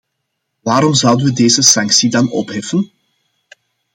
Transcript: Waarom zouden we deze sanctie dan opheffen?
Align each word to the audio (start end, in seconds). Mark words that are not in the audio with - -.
Waarom 0.61 0.93
zouden 0.93 1.25
we 1.25 1.33
deze 1.33 1.61
sanctie 1.61 2.09
dan 2.09 2.31
opheffen? 2.31 2.91